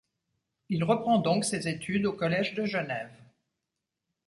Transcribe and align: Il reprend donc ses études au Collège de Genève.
Il 0.69 0.83
reprend 0.83 1.19
donc 1.19 1.45
ses 1.45 1.67
études 1.67 2.07
au 2.07 2.13
Collège 2.13 2.55
de 2.55 2.65
Genève. 2.65 3.13